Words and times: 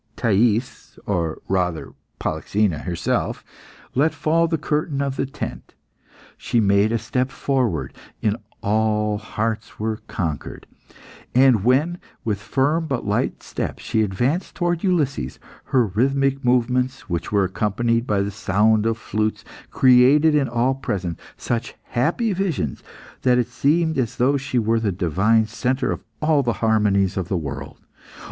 Thais 0.15 0.97
or 1.05 1.43
rather 1.47 1.93
Polyxena 2.19 2.79
herself 2.79 3.43
let 3.93 4.15
fall 4.15 4.47
the 4.47 4.57
curtain 4.57 4.99
of 4.99 5.15
the 5.15 5.27
tent. 5.27 5.75
She 6.37 6.59
made 6.59 6.91
a 6.91 6.97
step 6.97 7.29
forward, 7.29 7.93
and 8.23 8.37
all 8.63 9.19
hearts 9.19 9.79
were 9.79 9.97
conquered. 10.07 10.65
And 11.35 11.63
when, 11.63 11.99
with 12.25 12.39
firm 12.41 12.87
but 12.87 13.05
light 13.05 13.43
steps, 13.43 13.83
she 13.83 14.01
advanced 14.01 14.55
towards 14.55 14.83
Ulysses, 14.83 15.37
her 15.65 15.85
rhythmic 15.85 16.43
movements, 16.43 17.01
which 17.07 17.31
were 17.31 17.43
accompanied 17.43 18.07
by 18.07 18.21
the 18.23 18.31
sound 18.31 18.87
of 18.87 18.97
flutes, 18.97 19.45
created 19.69 20.33
in 20.33 20.49
all 20.49 20.73
present 20.73 21.19
such 21.37 21.75
happy 21.89 22.33
visions, 22.33 22.81
that 23.21 23.37
it 23.37 23.49
seemed 23.49 23.99
as 23.99 24.15
though 24.17 24.35
she 24.35 24.57
were 24.57 24.79
the 24.79 24.91
divine 24.91 25.45
centre 25.45 25.91
of 25.91 26.03
all 26.23 26.41
the 26.41 26.53
harmonies 26.53 27.17
of 27.17 27.27
the 27.27 27.37
world. 27.37 27.77